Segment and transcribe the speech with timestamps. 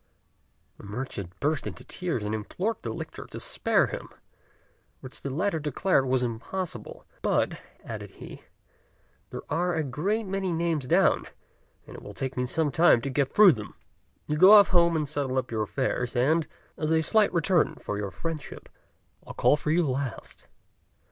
[0.79, 4.09] The merchant burst into tears and implored the lictor to spare him,
[4.99, 8.41] which the latter declared was impossible; "But," added he,
[9.29, 11.25] "there are a great many names down,
[11.85, 13.75] and it will take me some time to get through them:
[14.25, 16.47] you go off home and settle up your affairs, and,
[16.79, 18.69] as a slight return for your friendship,
[19.27, 20.47] I'll call for you last."